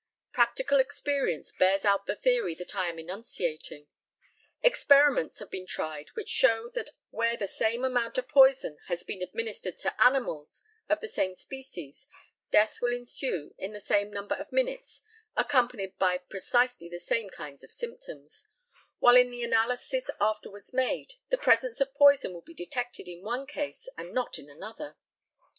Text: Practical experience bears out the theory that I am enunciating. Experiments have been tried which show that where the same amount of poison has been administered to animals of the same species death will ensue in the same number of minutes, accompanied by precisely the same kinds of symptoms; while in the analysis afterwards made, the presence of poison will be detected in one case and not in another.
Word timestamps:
Practical 0.31 0.79
experience 0.79 1.51
bears 1.51 1.85
out 1.85 2.07
the 2.07 2.15
theory 2.15 2.55
that 2.55 2.75
I 2.75 2.89
am 2.89 2.97
enunciating. 2.97 3.85
Experiments 4.63 5.37
have 5.37 5.51
been 5.51 5.67
tried 5.67 6.09
which 6.15 6.27
show 6.27 6.69
that 6.69 6.89
where 7.11 7.37
the 7.37 7.47
same 7.47 7.85
amount 7.85 8.17
of 8.17 8.27
poison 8.27 8.79
has 8.87 9.03
been 9.03 9.21
administered 9.21 9.77
to 9.77 10.03
animals 10.03 10.63
of 10.89 11.01
the 11.01 11.07
same 11.07 11.35
species 11.35 12.07
death 12.49 12.81
will 12.81 12.91
ensue 12.93 13.53
in 13.59 13.73
the 13.73 13.79
same 13.79 14.09
number 14.09 14.33
of 14.33 14.51
minutes, 14.51 15.03
accompanied 15.37 15.95
by 15.99 16.17
precisely 16.17 16.89
the 16.89 16.97
same 16.97 17.29
kinds 17.29 17.63
of 17.63 17.71
symptoms; 17.71 18.47
while 18.97 19.15
in 19.15 19.29
the 19.29 19.43
analysis 19.43 20.09
afterwards 20.19 20.73
made, 20.73 21.13
the 21.29 21.37
presence 21.37 21.79
of 21.79 21.93
poison 21.93 22.33
will 22.33 22.41
be 22.41 22.55
detected 22.55 23.07
in 23.07 23.21
one 23.21 23.45
case 23.45 23.87
and 23.99 24.13
not 24.13 24.39
in 24.39 24.49
another. 24.49 24.97